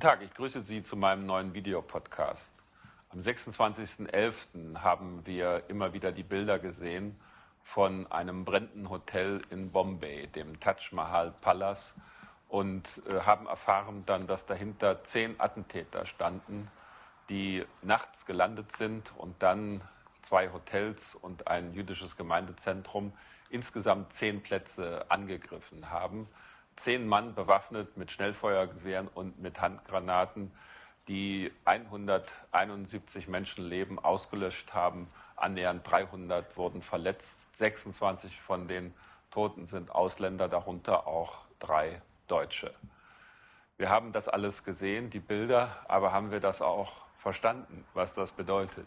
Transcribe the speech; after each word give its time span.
Tag, 0.00 0.20
ich 0.20 0.34
grüße 0.34 0.62
Sie 0.64 0.82
zu 0.82 0.96
meinem 0.96 1.26
neuen 1.26 1.54
Videopodcast. 1.54 2.52
Am 3.10 3.20
26.11. 3.20 4.78
haben 4.78 5.24
wir 5.24 5.62
immer 5.68 5.92
wieder 5.92 6.10
die 6.10 6.24
Bilder 6.24 6.58
gesehen 6.58 7.16
von 7.62 8.10
einem 8.10 8.44
brennenden 8.44 8.90
Hotel 8.90 9.42
in 9.50 9.70
Bombay, 9.70 10.26
dem 10.26 10.58
Taj 10.58 10.90
Mahal 10.90 11.32
Palace, 11.40 11.94
und 12.48 13.00
äh, 13.08 13.20
haben 13.20 13.46
erfahren 13.46 14.02
dann, 14.06 14.26
dass 14.26 14.44
dahinter 14.44 15.04
zehn 15.04 15.38
Attentäter 15.38 16.04
standen, 16.04 16.68
die 17.28 17.64
nachts 17.82 18.26
gelandet 18.26 18.72
sind 18.72 19.12
und 19.16 19.40
dann 19.40 19.82
zwei 20.20 20.52
Hotels 20.52 21.14
und 21.14 21.46
ein 21.46 21.74
jüdisches 21.74 22.16
Gemeindezentrum 22.16 23.12
insgesamt 23.50 24.12
zehn 24.12 24.42
Plätze 24.42 25.06
angegriffen 25.08 25.90
haben 25.90 26.28
zehn 26.76 27.06
Mann 27.06 27.34
bewaffnet 27.34 27.96
mit 27.96 28.12
Schnellfeuergewehren 28.12 29.08
und 29.08 29.40
mit 29.40 29.60
Handgranaten, 29.60 30.52
die 31.08 31.52
171 31.64 33.28
Menschenleben 33.28 33.98
ausgelöscht 33.98 34.74
haben. 34.74 35.08
Annähernd 35.36 35.88
300 35.88 36.56
wurden 36.56 36.82
verletzt. 36.82 37.48
26 37.56 38.40
von 38.40 38.68
den 38.68 38.94
Toten 39.30 39.66
sind 39.66 39.90
Ausländer, 39.90 40.48
darunter 40.48 41.06
auch 41.06 41.44
drei 41.58 42.00
Deutsche. 42.26 42.72
Wir 43.76 43.90
haben 43.90 44.12
das 44.12 44.28
alles 44.28 44.64
gesehen, 44.64 45.10
die 45.10 45.20
Bilder, 45.20 45.76
aber 45.88 46.12
haben 46.12 46.30
wir 46.30 46.40
das 46.40 46.62
auch 46.62 46.92
verstanden, 47.18 47.84
was 47.92 48.14
das 48.14 48.32
bedeutet? 48.32 48.86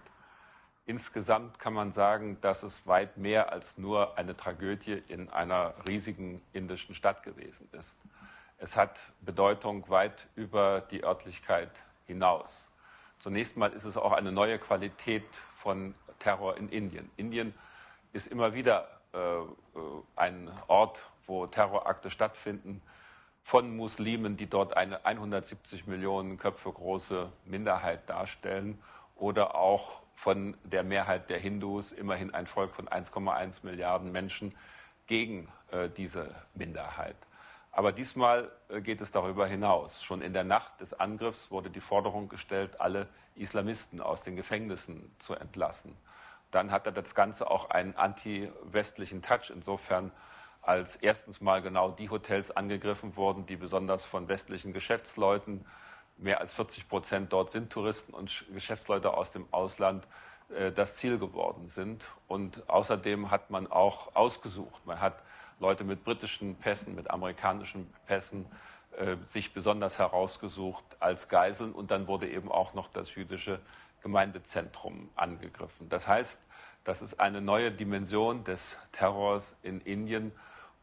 Insgesamt 0.89 1.59
kann 1.59 1.73
man 1.73 1.91
sagen, 1.91 2.41
dass 2.41 2.63
es 2.63 2.87
weit 2.87 3.15
mehr 3.15 3.53
als 3.53 3.77
nur 3.77 4.17
eine 4.17 4.35
Tragödie 4.35 5.03
in 5.07 5.29
einer 5.29 5.75
riesigen 5.87 6.41
indischen 6.51 6.95
Stadt 6.95 7.21
gewesen 7.21 7.69
ist. 7.73 7.99
Es 8.57 8.75
hat 8.75 8.99
Bedeutung 9.21 9.87
weit 9.89 10.25
über 10.35 10.81
die 10.81 11.03
Örtlichkeit 11.03 11.69
hinaus. 12.07 12.71
Zunächst 13.19 13.55
mal 13.55 13.71
ist 13.71 13.83
es 13.83 13.97
auch 13.97 14.13
eine 14.13 14.31
neue 14.31 14.57
Qualität 14.57 15.25
von 15.57 15.93
Terror 16.17 16.57
in 16.57 16.69
Indien. 16.69 17.11
Indien 17.17 17.53
ist 18.11 18.25
immer 18.25 18.55
wieder 18.55 18.87
äh, 19.13 19.19
ein 20.15 20.49
Ort, 20.65 21.03
wo 21.27 21.45
Terrorakte 21.45 22.09
stattfinden 22.09 22.81
von 23.43 23.77
Muslimen, 23.77 24.37
die 24.37 24.49
dort 24.49 24.75
eine 24.75 25.05
170 25.05 25.85
Millionen 25.85 26.39
Köpfe 26.39 26.71
große 26.71 27.31
Minderheit 27.45 28.09
darstellen, 28.09 28.81
oder 29.19 29.55
auch 29.55 30.01
von 30.15 30.57
der 30.63 30.83
Mehrheit 30.83 31.29
der 31.29 31.39
Hindus, 31.39 31.91
immerhin 31.91 32.33
ein 32.33 32.47
Volk 32.47 32.75
von 32.75 32.87
1,1 32.89 33.65
Milliarden 33.65 34.11
Menschen, 34.11 34.55
gegen 35.07 35.51
äh, 35.71 35.89
diese 35.89 36.35
Minderheit. 36.53 37.15
Aber 37.71 37.91
diesmal 37.91 38.51
äh, 38.67 38.81
geht 38.81 39.01
es 39.01 39.11
darüber 39.11 39.47
hinaus. 39.47 40.03
Schon 40.03 40.21
in 40.21 40.33
der 40.33 40.43
Nacht 40.43 40.81
des 40.81 40.93
Angriffs 40.93 41.51
wurde 41.51 41.69
die 41.69 41.79
Forderung 41.79 42.27
gestellt, 42.29 42.81
alle 42.81 43.07
Islamisten 43.35 44.01
aus 44.01 44.21
den 44.21 44.35
Gefängnissen 44.35 45.15
zu 45.19 45.35
entlassen. 45.35 45.95
Dann 46.51 46.71
hatte 46.71 46.91
das 46.91 47.15
Ganze 47.15 47.49
auch 47.49 47.69
einen 47.69 47.95
anti-westlichen 47.95 49.21
Touch, 49.21 49.51
insofern 49.53 50.11
als 50.61 50.95
erstens 50.97 51.41
mal 51.41 51.61
genau 51.61 51.91
die 51.91 52.09
Hotels 52.09 52.51
angegriffen 52.51 53.15
wurden, 53.15 53.45
die 53.45 53.55
besonders 53.55 54.05
von 54.05 54.27
westlichen 54.27 54.73
Geschäftsleuten 54.73 55.65
mehr 56.19 56.41
als 56.41 56.53
40 56.53 56.87
Prozent 56.87 57.33
dort 57.33 57.51
sind 57.51 57.71
Touristen 57.71 58.13
und 58.13 58.45
Geschäftsleute 58.53 59.13
aus 59.13 59.31
dem 59.31 59.45
Ausland 59.51 60.07
äh, 60.55 60.71
das 60.71 60.95
Ziel 60.95 61.17
geworden 61.17 61.67
sind. 61.67 62.05
Und 62.27 62.69
außerdem 62.69 63.31
hat 63.31 63.49
man 63.49 63.67
auch 63.67 64.15
ausgesucht. 64.15 64.85
Man 64.85 64.99
hat 64.99 65.21
Leute 65.59 65.83
mit 65.83 66.03
britischen 66.03 66.55
Pässen, 66.55 66.95
mit 66.95 67.09
amerikanischen 67.09 67.91
Pässen 68.05 68.45
äh, 68.97 69.15
sich 69.23 69.53
besonders 69.53 69.99
herausgesucht 69.99 70.85
als 70.99 71.27
Geiseln. 71.29 71.73
Und 71.73 71.91
dann 71.91 72.07
wurde 72.07 72.29
eben 72.29 72.51
auch 72.51 72.73
noch 72.73 72.87
das 72.87 73.15
jüdische 73.15 73.59
Gemeindezentrum 74.01 75.09
angegriffen. 75.15 75.89
Das 75.89 76.07
heißt, 76.07 76.41
das 76.83 77.01
ist 77.01 77.19
eine 77.19 77.41
neue 77.41 77.71
Dimension 77.71 78.43
des 78.43 78.77
Terrors 78.91 79.57
in 79.63 79.81
Indien. 79.81 80.31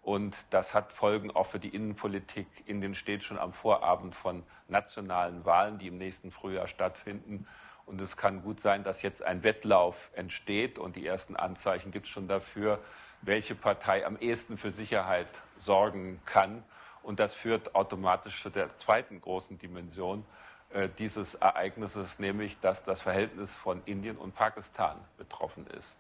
Und 0.07 0.37
das 0.51 0.73
hat 0.73 0.93
Folgen 0.93 1.33
auch 1.33 1.47
für 1.47 1.59
die 1.59 1.75
Innenpolitik. 1.75 2.47
Indien 2.67 2.95
steht 2.95 3.25
schon 3.25 3.41
am 3.41 3.53
Vorabend 3.53 4.15
von 4.15 4.45
nationalen 4.69 5.45
Wahlen, 5.45 5.79
die 5.79 5.89
im 5.89 5.99
nächsten 5.99 6.31
Frühjahr 6.31 6.69
stattfinden. 6.69 7.49
Und 7.87 8.01
es 8.01 8.17
kann 8.17 8.41
gut 8.41 8.61
sein, 8.61 8.85
dass 8.85 9.03
jetzt 9.03 9.25
ein 9.25 9.43
Wettlauf 9.43 10.13
entsteht 10.15 10.79
und 10.79 10.95
die 10.95 11.05
ersten 11.05 11.35
Anzeichen 11.35 11.91
gibt 11.91 12.07
es 12.07 12.13
schon 12.13 12.29
dafür, 12.29 12.79
welche 13.23 13.57
Partei 13.57 14.07
am 14.07 14.17
ehesten 14.17 14.59
für 14.59 14.71
Sicherheit 14.71 15.29
sorgen 15.59 16.21
kann. 16.25 16.63
Und 17.03 17.19
das 17.19 17.35
führt 17.35 17.75
automatisch 17.75 18.41
zu 18.41 18.49
der 18.49 18.77
zweiten 18.77 19.21
großen 19.21 19.59
Dimension 19.59 20.25
äh, 20.71 20.89
dieses 21.01 21.35
Ereignisses, 21.35 22.21
nämlich 22.21 22.61
dass 22.61 22.85
das 22.85 23.01
Verhältnis 23.01 23.57
von 23.57 23.83
Indien 23.87 24.19
und 24.19 24.37
Pakistan 24.37 25.01
betroffen 25.19 25.67
ist. 25.67 25.99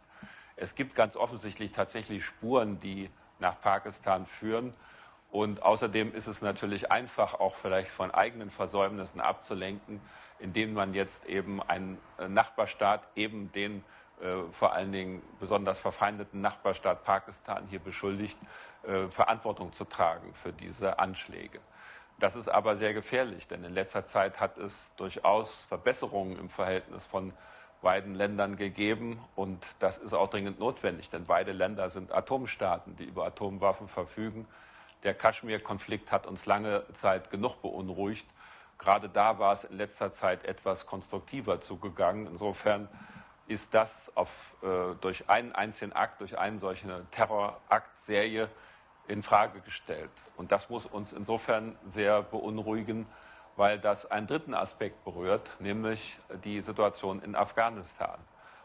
Es 0.54 0.76
gibt 0.76 0.94
ganz 0.94 1.16
offensichtlich 1.16 1.72
tatsächlich 1.72 2.24
Spuren, 2.24 2.78
die 2.78 3.10
nach 3.38 3.60
Pakistan 3.60 4.26
führen. 4.26 4.74
Und 5.30 5.62
außerdem 5.62 6.14
ist 6.14 6.28
es 6.28 6.40
natürlich 6.40 6.92
einfach, 6.92 7.34
auch 7.34 7.54
vielleicht 7.54 7.90
von 7.90 8.10
eigenen 8.10 8.50
Versäumnissen 8.50 9.20
abzulenken, 9.20 10.00
indem 10.38 10.72
man 10.72 10.94
jetzt 10.94 11.26
eben 11.26 11.62
einen 11.62 11.98
äh, 12.18 12.28
Nachbarstaat, 12.28 13.06
eben 13.16 13.50
den 13.52 13.84
äh, 14.20 14.50
vor 14.52 14.72
allen 14.72 14.92
Dingen 14.92 15.22
besonders 15.40 15.78
verfeindeten 15.78 16.40
Nachbarstaat 16.40 17.04
Pakistan 17.04 17.66
hier 17.68 17.80
beschuldigt, 17.80 18.38
äh, 18.84 19.08
Verantwortung 19.08 19.72
zu 19.72 19.84
tragen 19.84 20.32
für 20.34 20.52
diese 20.52 20.98
Anschläge. 20.98 21.60
Das 22.18 22.34
ist 22.34 22.48
aber 22.48 22.76
sehr 22.76 22.94
gefährlich, 22.94 23.46
denn 23.46 23.62
in 23.62 23.74
letzter 23.74 24.04
Zeit 24.04 24.40
hat 24.40 24.56
es 24.56 24.94
durchaus 24.96 25.64
Verbesserungen 25.64 26.38
im 26.38 26.48
Verhältnis 26.48 27.04
von 27.04 27.34
beiden 27.86 28.16
Ländern 28.16 28.56
gegeben. 28.56 29.24
Und 29.36 29.64
das 29.78 29.96
ist 29.98 30.12
auch 30.12 30.26
dringend 30.26 30.58
notwendig, 30.58 31.08
denn 31.08 31.22
beide 31.22 31.52
Länder 31.52 31.88
sind 31.88 32.10
Atomstaaten, 32.10 32.96
die 32.96 33.04
über 33.04 33.24
Atomwaffen 33.26 33.86
verfügen. 33.86 34.44
Der 35.04 35.14
Kaschmir-Konflikt 35.14 36.10
hat 36.10 36.26
uns 36.26 36.46
lange 36.46 36.82
Zeit 36.94 37.30
genug 37.30 37.62
beunruhigt. 37.62 38.26
Gerade 38.76 39.08
da 39.08 39.38
war 39.38 39.52
es 39.52 39.62
in 39.62 39.76
letzter 39.76 40.10
Zeit 40.10 40.44
etwas 40.44 40.86
konstruktiver 40.86 41.60
zugegangen. 41.60 42.26
Insofern 42.26 42.88
ist 43.46 43.72
das 43.72 44.10
auf, 44.16 44.56
äh, 44.64 44.96
durch 45.00 45.30
einen 45.30 45.52
einzigen 45.52 45.92
Akt, 45.92 46.20
durch 46.22 46.36
eine 46.36 46.58
solche 46.58 47.06
Terroraktserie 47.12 48.48
in 49.06 49.22
Frage 49.22 49.60
gestellt. 49.60 50.10
Und 50.36 50.50
das 50.50 50.70
muss 50.70 50.86
uns 50.86 51.12
insofern 51.12 51.76
sehr 51.84 52.22
beunruhigen, 52.22 53.06
weil 53.56 53.78
das 53.78 54.10
einen 54.10 54.26
dritten 54.26 54.54
Aspekt 54.54 55.02
berührt, 55.04 55.50
nämlich 55.58 56.18
die 56.44 56.60
Situation 56.60 57.22
in 57.22 57.34
Afghanistan. 57.34 58.18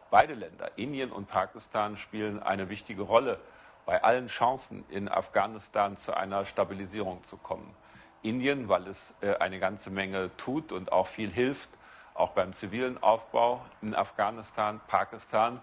Beide 0.09 0.34
Länder, 0.34 0.72
Indien 0.75 1.12
und 1.12 1.28
Pakistan, 1.28 1.96
spielen 1.96 2.44
eine 2.44 2.69
wichtige 2.69 3.03
Rolle 3.03 3.40
bei 3.85 4.03
allen 4.03 4.28
Chancen, 4.28 4.84
in 4.90 5.07
Afghanistan 5.07 5.97
zu 5.97 6.16
einer 6.16 6.46
Stabilisierung 6.46 7.24
zu 7.24 7.38
kommen. 7.38 7.74
Indien, 8.22 8.69
weil 8.69 8.88
es 8.88 9.16
äh, 9.22 9.35
eine 9.38 9.59
ganze 9.59 9.90
Menge 9.90 10.29
tut 10.38 10.72
und 10.72 10.91
auch 10.91 11.08
viel 11.08 11.31
hilft, 11.31 11.69
auch 12.13 12.31
beim 12.31 12.53
zivilen 12.53 13.02
Aufbau 13.02 13.62
in 13.81 13.96
Afghanistan, 13.96 14.81
Pakistan. 14.88 15.62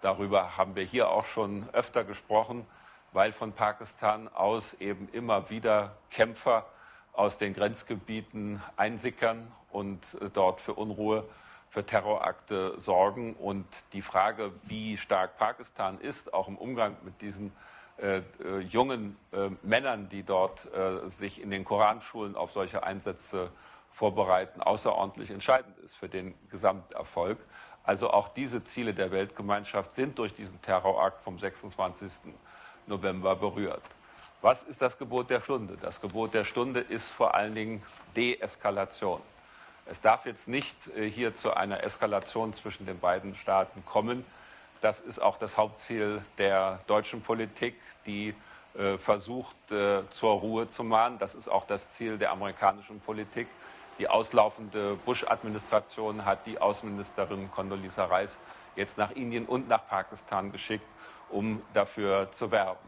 Darüber 0.00 0.56
haben 0.56 0.76
wir 0.76 0.84
hier 0.84 1.10
auch 1.10 1.24
schon 1.24 1.68
öfter 1.72 2.04
gesprochen, 2.04 2.64
weil 3.12 3.32
von 3.32 3.52
Pakistan 3.52 4.28
aus 4.28 4.74
eben 4.74 5.08
immer 5.10 5.50
wieder 5.50 5.96
Kämpfer 6.10 6.66
aus 7.18 7.36
den 7.36 7.52
Grenzgebieten 7.52 8.62
einsickern 8.76 9.50
und 9.70 10.00
äh, 10.20 10.30
dort 10.32 10.60
für 10.60 10.74
Unruhe, 10.74 11.24
für 11.68 11.84
Terrorakte 11.84 12.80
sorgen. 12.80 13.34
Und 13.34 13.66
die 13.92 14.02
Frage, 14.02 14.52
wie 14.62 14.96
stark 14.96 15.36
Pakistan 15.36 16.00
ist, 16.00 16.32
auch 16.32 16.48
im 16.48 16.56
Umgang 16.56 16.96
mit 17.02 17.20
diesen 17.20 17.52
äh, 17.98 18.18
äh, 18.18 18.60
jungen 18.60 19.16
äh, 19.32 19.50
Männern, 19.62 20.08
die 20.08 20.22
dort 20.22 20.72
äh, 20.72 21.08
sich 21.08 21.42
in 21.42 21.50
den 21.50 21.64
Koranschulen 21.64 22.36
auf 22.36 22.52
solche 22.52 22.84
Einsätze 22.84 23.50
vorbereiten, 23.90 24.62
außerordentlich 24.62 25.32
entscheidend 25.32 25.76
ist 25.78 25.96
für 25.96 26.08
den 26.08 26.34
Gesamterfolg. 26.50 27.38
Also 27.82 28.10
auch 28.10 28.28
diese 28.28 28.62
Ziele 28.62 28.94
der 28.94 29.10
Weltgemeinschaft 29.10 29.92
sind 29.92 30.18
durch 30.20 30.34
diesen 30.34 30.62
Terrorakt 30.62 31.22
vom 31.24 31.38
26. 31.38 32.32
November 32.86 33.34
berührt. 33.34 33.82
Was 34.40 34.62
ist 34.62 34.80
das 34.80 34.96
Gebot 34.96 35.30
der 35.30 35.40
Stunde? 35.40 35.76
Das 35.80 36.00
Gebot 36.00 36.32
der 36.32 36.44
Stunde 36.44 36.78
ist 36.78 37.10
vor 37.10 37.34
allen 37.34 37.56
Dingen 37.56 37.82
Deeskalation. 38.14 39.20
Es 39.84 40.00
darf 40.00 40.26
jetzt 40.26 40.46
nicht 40.46 40.76
äh, 40.96 41.10
hier 41.10 41.34
zu 41.34 41.54
einer 41.54 41.82
Eskalation 41.82 42.52
zwischen 42.52 42.86
den 42.86 43.00
beiden 43.00 43.34
Staaten 43.34 43.84
kommen. 43.84 44.24
Das 44.80 45.00
ist 45.00 45.18
auch 45.18 45.38
das 45.38 45.56
Hauptziel 45.56 46.22
der 46.36 46.78
deutschen 46.86 47.20
Politik, 47.20 47.80
die 48.06 48.32
äh, 48.76 48.96
versucht, 48.96 49.56
äh, 49.72 50.08
zur 50.10 50.34
Ruhe 50.34 50.68
zu 50.68 50.84
mahnen. 50.84 51.18
Das 51.18 51.34
ist 51.34 51.48
auch 51.48 51.66
das 51.66 51.90
Ziel 51.90 52.16
der 52.16 52.30
amerikanischen 52.30 53.00
Politik. 53.00 53.48
Die 53.98 54.06
auslaufende 54.06 54.94
Bush-Administration 55.04 56.24
hat 56.24 56.46
die 56.46 56.60
Außenministerin 56.60 57.50
Condoleezza 57.50 58.04
Rice 58.04 58.38
jetzt 58.76 58.98
nach 58.98 59.10
Indien 59.10 59.46
und 59.46 59.66
nach 59.66 59.84
Pakistan 59.88 60.52
geschickt, 60.52 60.86
um 61.28 61.60
dafür 61.72 62.30
zu 62.30 62.52
werben. 62.52 62.87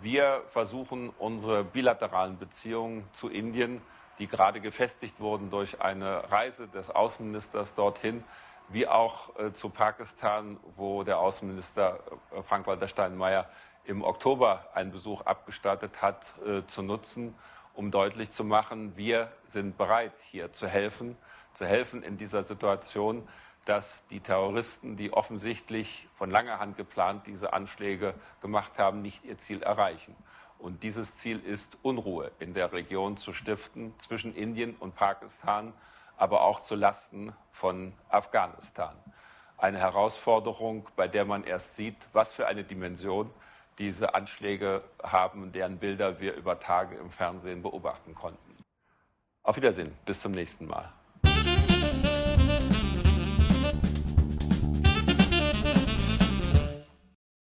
Wir 0.00 0.42
versuchen, 0.48 1.10
unsere 1.18 1.64
bilateralen 1.64 2.38
Beziehungen 2.38 3.04
zu 3.12 3.28
Indien 3.28 3.82
die 4.20 4.28
gerade 4.28 4.60
gefestigt 4.60 5.18
wurden 5.18 5.50
durch 5.50 5.80
eine 5.80 6.30
Reise 6.30 6.68
des 6.68 6.90
Außenministers 6.90 7.74
dorthin, 7.74 8.22
wie 8.68 8.86
auch 8.86 9.36
äh, 9.38 9.52
zu 9.52 9.70
Pakistan, 9.70 10.58
wo 10.76 11.02
der 11.02 11.18
Außenminister 11.18 11.98
äh, 12.30 12.42
Frank-Walter 12.42 12.86
Steinmeier 12.86 13.48
im 13.84 14.04
Oktober 14.04 14.68
einen 14.74 14.92
Besuch 14.92 15.22
abgestattet 15.22 16.02
hat, 16.02 16.34
äh, 16.46 16.62
zu 16.66 16.82
nutzen, 16.82 17.34
um 17.74 17.90
deutlich 17.90 18.30
zu 18.30 18.44
machen, 18.44 18.96
wir 18.96 19.32
sind 19.46 19.78
bereit, 19.78 20.12
hier 20.30 20.52
zu 20.52 20.68
helfen, 20.68 21.16
zu 21.54 21.64
helfen 21.64 22.02
in 22.02 22.18
dieser 22.18 22.44
Situation, 22.44 23.26
dass 23.66 24.06
die 24.08 24.20
Terroristen, 24.20 24.96
die 24.96 25.12
offensichtlich 25.12 26.08
von 26.14 26.30
langer 26.30 26.58
Hand 26.58 26.76
geplant 26.76 27.26
diese 27.26 27.52
Anschläge 27.52 28.14
gemacht 28.40 28.78
haben, 28.78 29.02
nicht 29.02 29.24
ihr 29.24 29.38
Ziel 29.38 29.62
erreichen. 29.62 30.16
Und 30.58 30.82
dieses 30.82 31.16
Ziel 31.16 31.40
ist, 31.44 31.78
Unruhe 31.82 32.30
in 32.38 32.54
der 32.54 32.72
Region 32.72 33.16
zu 33.16 33.32
stiften 33.32 33.94
zwischen 33.98 34.34
Indien 34.34 34.76
und 34.76 34.94
Pakistan, 34.94 35.72
aber 36.16 36.42
auch 36.42 36.60
zu 36.60 36.74
Lasten 36.74 37.34
von 37.52 37.94
Afghanistan. 38.08 38.94
Eine 39.56 39.78
Herausforderung, 39.78 40.86
bei 40.96 41.08
der 41.08 41.24
man 41.24 41.44
erst 41.44 41.76
sieht, 41.76 41.96
was 42.12 42.32
für 42.32 42.46
eine 42.46 42.64
Dimension 42.64 43.30
diese 43.78 44.14
Anschläge 44.14 44.82
haben, 45.02 45.52
deren 45.52 45.78
Bilder 45.78 46.20
wir 46.20 46.34
über 46.34 46.60
Tage 46.60 46.96
im 46.96 47.10
Fernsehen 47.10 47.62
beobachten 47.62 48.14
konnten. 48.14 48.56
Auf 49.42 49.56
Wiedersehen, 49.56 49.96
bis 50.04 50.20
zum 50.20 50.32
nächsten 50.32 50.66
Mal. 50.66 50.92